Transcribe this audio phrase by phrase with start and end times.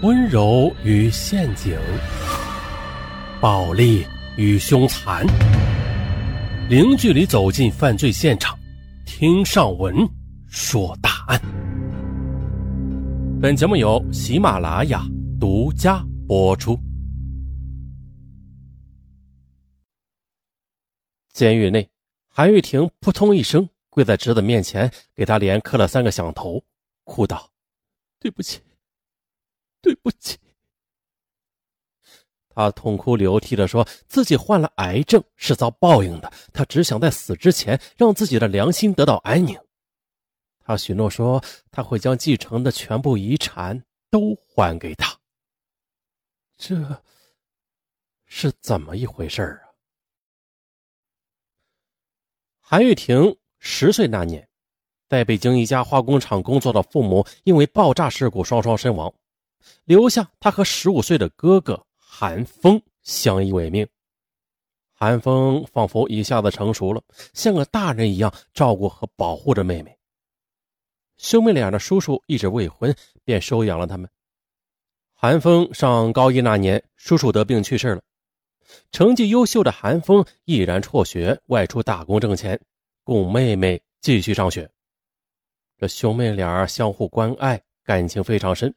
[0.00, 1.76] 温柔与陷阱，
[3.40, 5.26] 暴力与凶残，
[6.68, 8.56] 零距离走进犯罪现场，
[9.04, 10.08] 听上文
[10.46, 11.40] 说大案。
[13.42, 15.02] 本节目由喜马拉雅
[15.40, 16.78] 独家播出。
[21.32, 21.90] 监狱内，
[22.28, 26.62] 韩玉婷扑通一声跪在侄子面前，给他连磕了三个响头，
[27.02, 27.50] 哭道
[28.20, 28.60] ：“对不起。”
[29.80, 30.38] 对不起，
[32.48, 39.58] 他痛哭流涕的说自己患了癌症是遭报应的，他只想在死之前让自己的良心得到安宁。
[40.58, 45.18] 他许诺说他会将继承的全部遗产都还给他。
[46.56, 47.02] 这
[48.26, 49.70] 是怎么一回事啊？
[52.60, 54.46] 韩玉婷十岁那年，
[55.08, 59.14] 在北京一家化工厂工作的父母因为爆炸事故双双身亡。
[59.84, 63.86] 留下他和十五岁的哥哥韩风相依为命。
[64.92, 67.02] 韩风仿佛一下子成熟了，
[67.32, 69.96] 像个大人一样照顾和保护着妹妹。
[71.16, 74.08] 兄妹俩的叔叔一直未婚，便收养了他们。
[75.14, 78.02] 韩风上高一那年，叔叔得病去世了。
[78.92, 82.60] 成绩优秀的韩风毅然辍学，外出打工挣钱，
[83.02, 84.70] 供妹妹继续上学。
[85.76, 88.74] 这兄妹俩相互关爱，感情非常深。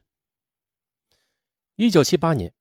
[1.76, 2.52] 一九七八年，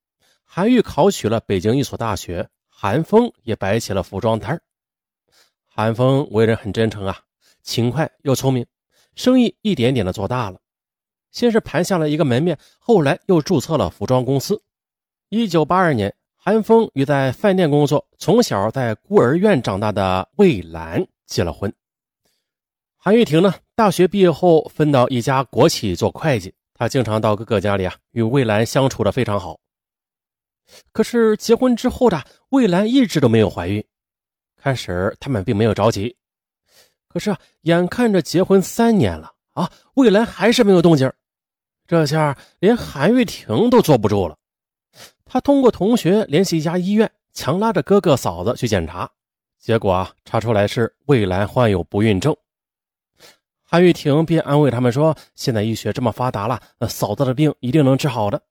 [0.46, 4.62] 韩愈考取了北京一所大学，韩风也摆起了服装摊
[5.68, 7.20] 韩风为人很真诚啊，
[7.62, 8.66] 勤快又聪明，
[9.16, 10.62] 生意一点点的做大了。
[11.30, 14.64] 先是盘下了一个门面，后来又注册了服装公司。
[15.28, 21.74] 一九八二年，韩风与在饭店工作、从小在孤儿院长大的魏兰结了婚。
[22.96, 26.54] 韩玉婷呢，大学毕业后分到一家国企做会计。
[26.82, 29.60] 他经常到哥哥家里啊，与魏兰相处的非常好。
[30.92, 33.86] 可是结婚之后的魏兰一直都没有怀孕。
[34.58, 36.18] 开始他们并没有着急，
[37.08, 41.14] 可是啊，眼看着结婚三年了啊，魏兰还是没有动静。
[41.86, 44.36] 这下连韩玉婷都坐不住了。
[45.24, 49.08] 他通过同学联系一家医院，强拉着哥哥嫂子去检查，
[49.60, 52.36] 结果啊，查出来是魏兰患有不孕症。
[53.72, 58.44] 韩玉婷便安慰他们说：“现在医学这么发达了，嫂子的病一定能治好的。”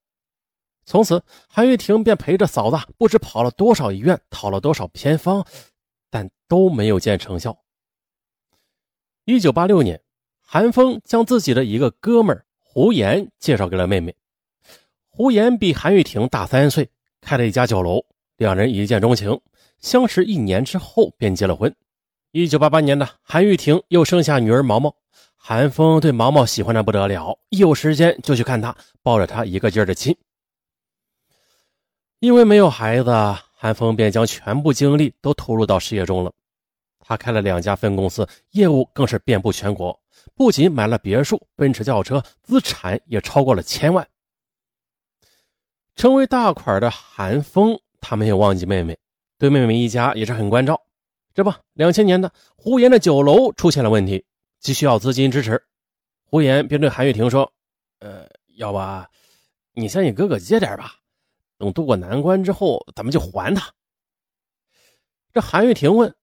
[0.87, 5.45] 从此，韩玉婷便陪着嫂子不知跑了多少医院，讨了多少偏方，
[6.09, 7.55] 但都没有见成效。
[9.27, 10.01] 一九八六年，
[10.41, 14.17] 韩风将自己的一个哥们胡岩介绍给了妹妹。
[15.11, 16.89] 胡岩比韩玉婷大三岁，
[17.21, 18.07] 开了一家酒楼，
[18.39, 19.39] 两人一见钟情，
[19.81, 21.77] 相识一年之后便结了婚。
[22.33, 24.97] 一九八八年呢，韩玉婷又生下女儿毛毛。
[25.43, 30.15] 韩风对毛毛喜欢的不得了，一有时间就去看她，抱着她一个劲儿的亲。
[32.19, 33.11] 因为没有孩子，
[33.57, 36.31] 韩风便将全部精力都投入到事业中了。
[36.99, 39.99] 他开了两家分公司，业务更是遍布全国，
[40.35, 44.07] 不仅买了别墅、奔驰轿车，资产也超过了千万。
[45.97, 48.97] 成为大款的韩风，他没有忘记妹妹，
[49.39, 50.81] 对妹妹一家也是很关照。
[51.33, 54.23] 这不，两千年的胡岩的酒楼出现了问题。
[54.61, 55.65] 急需要资金支持，
[56.23, 57.51] 胡言便对韩玉婷说
[58.01, 58.79] ：“呃，要不
[59.73, 60.97] 你向你哥哥借点吧，
[61.57, 63.73] 等渡过难关之后，咱们就还他。”
[65.33, 66.15] 这韩玉婷问：“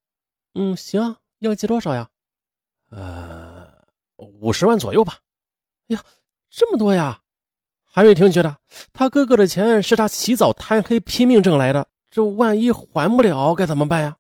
[0.54, 2.10] 嗯，行，要借多少呀
[2.92, 3.68] ？”“呃，
[4.18, 5.20] 五十万左右吧。
[5.90, 6.04] ”“哎呀，
[6.52, 7.24] 这么多呀！”
[7.84, 8.58] 韩玉婷觉得
[8.94, 14.18] 他哥哥的钱是他起早贪黑拼命挣来的，这万一还不了该怎么办呀？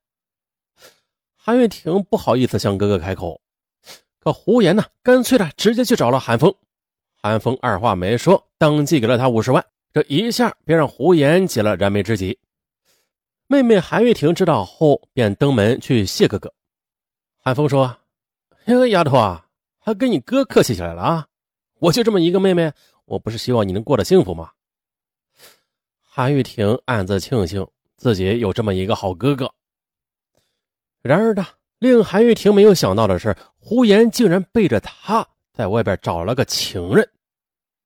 [1.35, 3.39] 韩玉婷不好意思向哥哥开口。
[4.33, 4.83] 胡言呢？
[5.03, 6.53] 干脆的直接去找了韩风，
[7.21, 9.65] 韩风二话没说，当即给了他五十万。
[9.93, 12.37] 这一下便让胡言解了燃眉之急。
[13.47, 16.53] 妹妹韩玉婷知道后，便登门去谢哥哥。
[17.37, 17.97] 韩风说
[18.65, 19.47] ：“哎，丫头啊，
[19.79, 21.27] 还跟你哥客气起来了啊！
[21.79, 22.71] 我就这么一个妹妹，
[23.05, 24.51] 我不是希望你能过得幸福吗？”
[26.03, 27.65] 韩玉婷暗自庆幸
[27.95, 29.51] 自己有这么一个好哥哥。
[31.01, 31.45] 然而呢？
[31.79, 37.07] 令韩玉婷没有想到的是，胡言竟然背着他在外边找了个情人，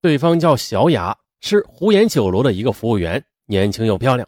[0.00, 4.26] 对方叫小雅，是胡言酒楼的一个服务员，年轻又漂亮。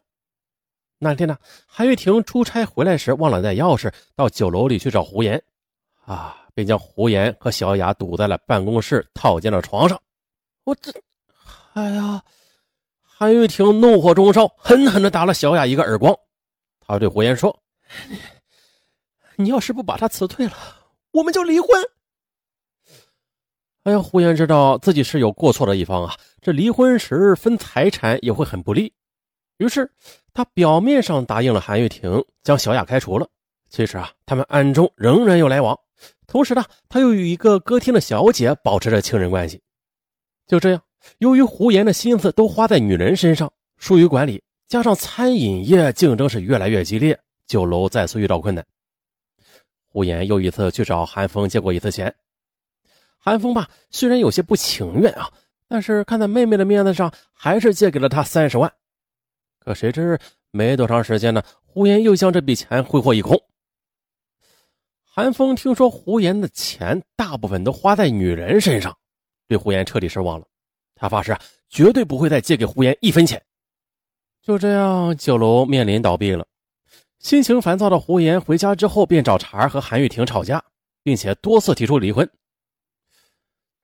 [0.99, 5.43] 那天呢，韩玉婷出差回来时忘了带钥匙，到酒楼里去找胡言，
[6.05, 10.01] 啊，便将胡言和小雅堵在了办公室套间的床上。
[10.65, 10.93] 我这，
[11.75, 12.23] 哎呀！
[13.17, 16.15] 韩玉婷怒火中烧，狠狠地打了小雅一个耳光。
[16.81, 17.63] 他对胡言说。
[19.37, 20.53] 你要是不把他辞退了，
[21.13, 21.69] 我们就离婚。
[23.85, 28.93] 哎呀，胡言知道自己是有过错的一方啊，这离婚时分财产也会很不利。
[29.59, 29.91] 于是
[30.33, 33.29] 他表面上答应了韩玉婷，将小雅开除了。
[33.69, 35.79] 其实啊，他们暗中仍然有来往。
[36.27, 39.61] 同时呢，他又与一个歌厅的小姐保持着情人关系。
[40.47, 40.81] 就这样，
[41.19, 48.65] 由于胡言的心思都花在女人身上，疏于管理，加上餐饮业竞争是越来越激烈，酒楼再次遇到困难。
[49.95, 52.13] 胡言又一次去找韩风借过一次钱。
[53.17, 55.33] 韩风吧，虽然有些不情愿啊，
[55.69, 58.73] 但是看在妹妹的面子上，还是借给了他三十万。
[59.61, 60.19] 可谁知
[60.51, 63.41] 没多长时间呢，胡言又将这笔钱挥霍一空。
[65.05, 68.99] 韩风听说胡言的钱大部分都花在女人身上，
[69.47, 70.47] 对胡言彻底失望了。
[70.97, 71.39] 他发誓
[71.69, 73.41] 绝对不会再借给胡言一分钱。
[74.43, 76.45] 就这样，酒楼面临倒闭了。
[77.25, 80.63] 心情烦躁的胡言回家之后，便找茬和韩玉婷吵架，
[81.03, 82.31] 并且多次提出离婚。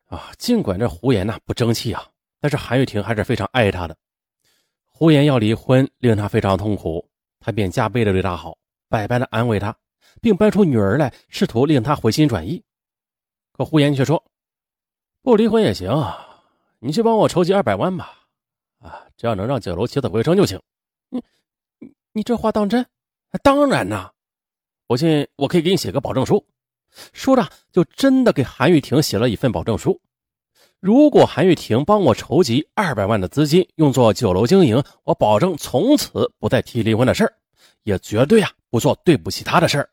[0.09, 2.07] 啊，尽管这胡言呐不争气啊，
[2.39, 3.97] 但是韩玉婷还是非常爱他的。
[4.87, 7.09] 胡言要离婚，令他非常痛苦，
[7.39, 8.59] 他便加倍的对他好，
[8.91, 9.75] 百般的安慰他。
[10.21, 12.63] 并搬出女儿来，试图令他回心转意。
[13.53, 14.23] 可胡言却说
[15.23, 15.89] ：“不离婚也行，
[16.79, 18.19] 你去帮我筹集二百万吧。
[18.81, 20.61] 啊，只要能让酒楼起死回生就行。”
[21.09, 21.23] 你、
[21.79, 22.85] 你、你这话当真？
[23.39, 24.11] 当然呐！
[24.87, 26.45] 我信，我可以给你写个保证书。
[27.13, 30.01] 说着，就真的给韩玉婷写了一份保证书。
[30.81, 37.33] 如果韩玉婷帮我筹集二百万的资金，用作酒楼经营，我保证从此不再提离婚的事儿，
[37.85, 39.91] 也绝对啊不做对不起她的事儿。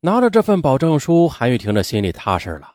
[0.00, 2.74] 拿着这份保证书，韩玉婷的心里踏实了。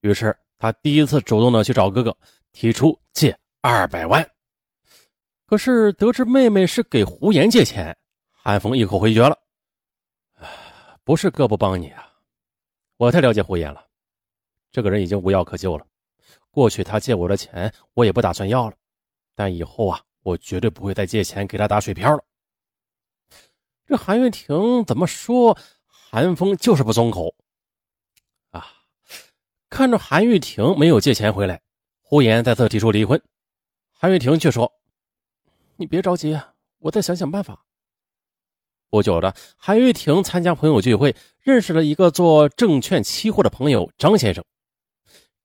[0.00, 2.16] 于是，她第一次主动的去找哥哥，
[2.52, 4.28] 提出借二百万。
[5.46, 7.96] 可是，得知妹妹是给胡言借钱，
[8.42, 9.38] 韩风一口回绝了
[11.04, 12.10] ：“不是哥不帮你啊，
[12.96, 13.86] 我太了解胡言了，
[14.72, 15.86] 这个人已经无药可救了。
[16.50, 18.76] 过去他借我的钱，我也不打算要了。
[19.34, 22.24] 但以后啊，我绝对不会再借钱给他打水漂了。”
[23.86, 25.58] 这韩玉婷怎么说？
[25.86, 27.34] 韩风就是不松口
[28.52, 28.66] 啊！
[29.68, 31.60] 看着韩玉婷没有借钱回来，
[32.00, 33.22] 胡言再次提出离婚。
[33.92, 34.72] 韩玉婷却说
[35.76, 36.40] ：“你别着急，
[36.78, 37.64] 我再想想办法。”
[38.90, 44.44] 不久的，韩玉婷参加朋友聚会，认识了一个做证券期货的朋友张先生。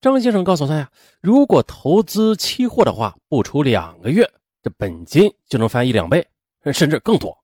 [0.01, 4.30] 张先生告诉他呀，如果投资期货的话，不出两个月，
[4.63, 6.27] 这本金就能翻一两倍，
[6.74, 7.38] 甚至更多。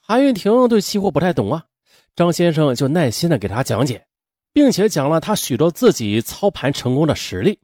[0.00, 1.66] 韩玉婷对期货不太懂啊。
[2.14, 4.06] 张先生就耐心的给他讲解，
[4.52, 7.58] 并且讲了他许多自己操盘成功的实例，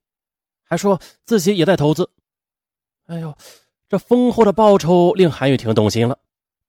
[0.65, 2.11] 还说自己也在投资。
[3.07, 3.37] 哎呦，
[3.89, 6.19] 这丰厚的报酬令韩玉婷动心了。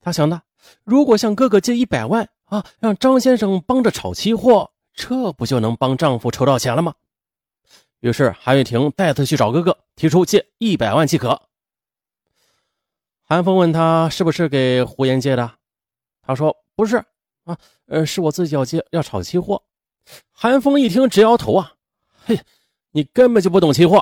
[0.07, 0.41] 他想的，
[0.85, 6.93] 如果向哥哥借一百万啊，让张先生帮着炒期货，这不就能帮丈夫筹到钱了吗？
[7.99, 11.41] 于是韩玉婷再次去找哥哥，提出借一百万即可。
[13.25, 15.55] 韩风问他是不是给胡言借的，
[16.21, 17.03] 他说不是。
[17.43, 17.57] 啊，
[17.87, 19.61] 呃，是我自己要借，要炒期货。
[20.31, 21.73] 韩风一听直摇头啊，
[22.25, 22.39] 嘿，
[22.91, 24.01] 你根本就不懂期货，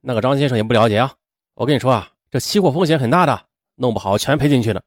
[0.00, 1.12] 那个张先生也不了解啊。
[1.52, 3.44] 我跟你说啊，这期货风险很大的，
[3.74, 4.82] 弄不好全赔进去了。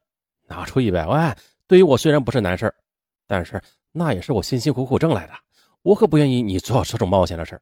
[0.46, 2.72] 拿出一百万，对于我虽然不是难事
[3.26, 3.60] 但是
[3.92, 5.32] 那也是我辛辛苦苦挣来的，
[5.82, 7.60] 我可不愿意你做这种冒险的事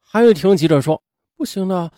[0.00, 1.02] 韩玉婷急着说
[1.36, 1.90] ：“不行的，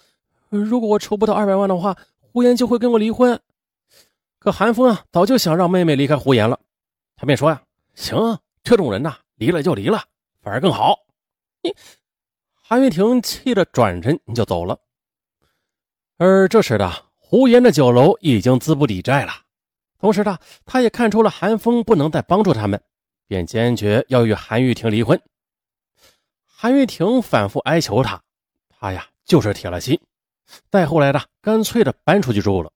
[0.49, 3.41] 如果我筹不到二百万的话，胡言就会跟我离婚。”
[4.41, 6.59] 可韩风啊，早就想让妹妹离开胡言了。
[7.15, 7.63] 他便说呀
[7.95, 10.03] ：“行，啊这种人呐，离了就离了，
[10.41, 10.99] 反而更好。”
[11.63, 11.75] 你
[12.55, 14.79] 韩玉婷气得转身就走了。
[16.17, 16.91] 而这时的
[17.31, 19.31] 胡言的酒楼已经资不抵债了，
[20.01, 22.83] 同时呢，他也看出了韩风不能再帮助他们，
[23.29, 25.23] 便坚决要与韩玉婷离婚。
[26.45, 28.21] 韩玉婷反复哀求他，
[28.69, 29.97] 他呀就是铁了心。
[30.73, 32.73] 再后来的，干脆的搬出去住了。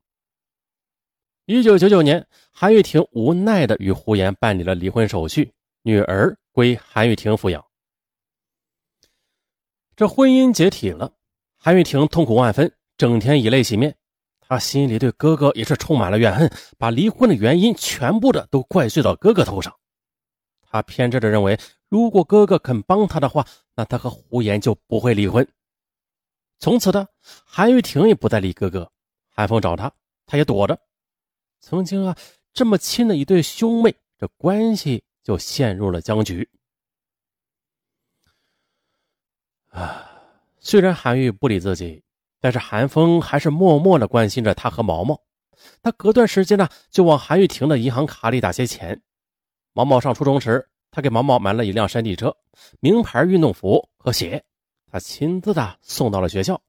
[1.46, 7.64] 一九九九年，韩玉婷无奈的与胡言办理了离婚手续，女儿归韩玉婷抚养。
[9.96, 11.12] 这婚姻解体了，
[11.58, 13.96] 韩玉婷痛苦万分，整天以泪洗面。
[14.46, 19.74] 他心里对哥哥也是充满了怨恨，把离婚的原因全部的都怪罪到哥哥头上。
[20.60, 21.58] 他偏执的认为，
[21.88, 25.46] 如果哥哥肯帮他的话，那他和胡言就不会离婚。
[26.58, 27.08] 从此的，
[27.44, 28.92] 韩玉婷也不再理哥哥，
[29.28, 29.92] 韩风找她，
[30.26, 30.78] 她也躲着。
[31.60, 32.16] 曾经啊，
[32.52, 36.48] 这么亲的一对兄妹，这关系就陷入了僵局。
[39.70, 40.22] 啊，
[40.60, 42.03] 虽然韩玉不理自己，
[42.44, 45.18] 但是韩风还是默默的关心着他和毛毛。
[45.82, 49.00] 他隔段时间呢，就往韩玉婷的银行卡里打些钱。
[49.72, 52.36] 毛毛上初中时，他给毛毛买了一辆山地车、
[52.80, 54.44] 名牌运动服和鞋，
[54.92, 56.60] 他亲自的送到了学校。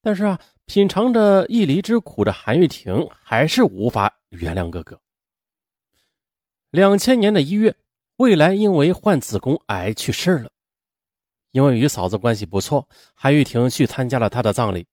[0.00, 4.98] 但是啊，品尝着一离之苦的韩玉婷还是无法原谅哥哥。
[6.70, 7.76] 两千年的一月，
[8.16, 10.50] 未来因为患子宫癌去世了。
[11.54, 14.84] 因为与嫂子关系不错，韩玉婷去参加了他的葬礼。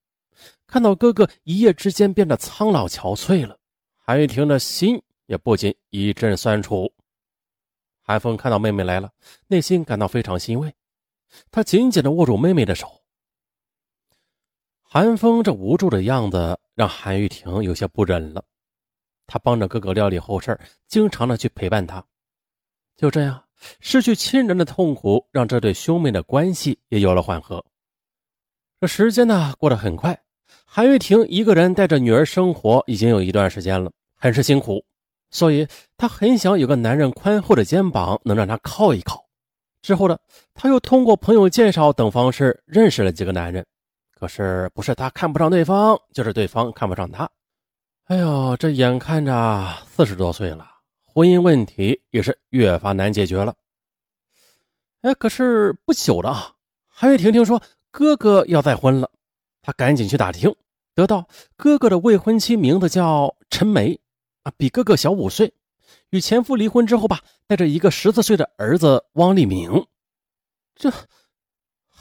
[0.67, 3.57] 看到哥哥一夜之间变得苍老憔悴了，
[3.97, 6.93] 韩玉婷的心也不禁一阵酸楚。
[7.99, 9.11] 韩风看到妹妹来了，
[9.47, 10.71] 内心感到非常欣慰，
[11.49, 13.01] 他紧紧地握住妹妹的手。
[14.83, 18.45] 韩风这无助的样子让韩玉婷有些不忍了，
[19.25, 22.05] 他帮着哥哥料理后事，经常的去陪伴他。
[22.95, 23.43] 就这样，
[23.79, 27.63] 失去亲人的痛苦让这对兄妹的关系也有了缓和。
[28.79, 30.19] 这时间呢过得很快，
[30.65, 34.83] 韩玉婷一个人带着女儿生活已经有一段时间了，很是辛苦，
[35.29, 39.23] 所以她很想有个男人宽厚的肩膀能让她靠一靠。
[39.81, 40.17] 之后呢，
[40.53, 43.65] 她又通过朋友介绍等方式认识了几个男人。
[44.13, 47.27] 可是不是他看不上对方，就是对方看不上他。
[48.05, 50.70] 哎呦，这眼看着四十多岁了，
[51.13, 53.53] 婚姻问题也是越发难解决了。
[55.01, 56.55] 哎，可是不久了啊，
[56.87, 59.11] 韩玉婷听说哥哥要再婚了，
[59.61, 60.55] 她赶紧去打听，
[60.95, 61.27] 得到
[61.57, 63.99] 哥哥的未婚妻名字叫陈梅，
[64.43, 65.53] 啊，比哥哥小五岁，
[66.11, 69.85] 与前夫离婚之后吧，带着一个十四岁的儿子汪立明。
[70.75, 70.91] 这。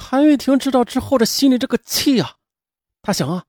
[0.02, 2.36] 韩玉婷知道之后，这心里这个气啊！
[3.02, 3.44] 她想啊，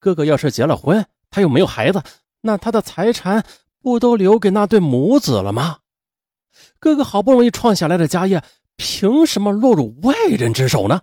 [0.00, 2.02] 哥哥要是结了婚，他又没有孩子，
[2.40, 3.46] 那他的财产
[3.82, 5.80] 不都留给那对母子了吗？
[6.78, 8.42] 哥哥好不容易创下来的家业，
[8.76, 11.02] 凭什么落入外人之手呢？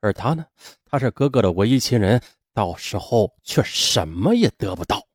[0.00, 0.44] 而他呢，
[0.84, 2.20] 他是哥哥的唯一亲人，
[2.52, 5.06] 到时候却什么也得不到。